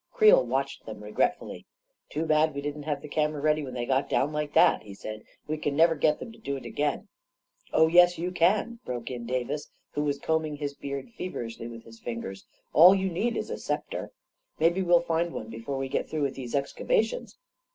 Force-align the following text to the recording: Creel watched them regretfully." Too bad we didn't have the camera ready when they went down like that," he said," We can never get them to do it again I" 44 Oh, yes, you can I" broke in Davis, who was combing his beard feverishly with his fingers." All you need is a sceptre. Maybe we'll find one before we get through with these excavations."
Creel 0.11 0.43
watched 0.43 0.87
them 0.87 1.03
regretfully." 1.03 1.67
Too 2.09 2.25
bad 2.25 2.55
we 2.55 2.61
didn't 2.61 2.81
have 2.89 3.03
the 3.03 3.07
camera 3.07 3.39
ready 3.39 3.61
when 3.63 3.75
they 3.75 3.85
went 3.85 4.09
down 4.09 4.33
like 4.33 4.53
that," 4.55 4.81
he 4.81 4.95
said," 4.95 5.21
We 5.47 5.57
can 5.59 5.75
never 5.75 5.93
get 5.93 6.17
them 6.17 6.31
to 6.31 6.39
do 6.39 6.57
it 6.57 6.65
again 6.65 7.07
I" 7.67 7.71
44 7.73 7.79
Oh, 7.81 7.87
yes, 7.87 8.17
you 8.17 8.31
can 8.31 8.79
I" 8.83 8.85
broke 8.87 9.11
in 9.11 9.27
Davis, 9.27 9.69
who 9.91 10.01
was 10.01 10.17
combing 10.17 10.55
his 10.55 10.73
beard 10.73 11.11
feverishly 11.15 11.67
with 11.67 11.83
his 11.83 11.99
fingers." 11.99 12.47
All 12.73 12.95
you 12.95 13.11
need 13.11 13.37
is 13.37 13.51
a 13.51 13.59
sceptre. 13.59 14.09
Maybe 14.57 14.81
we'll 14.81 15.01
find 15.01 15.31
one 15.35 15.49
before 15.49 15.77
we 15.77 15.87
get 15.87 16.09
through 16.09 16.23
with 16.23 16.33
these 16.33 16.55
excavations." 16.55 17.37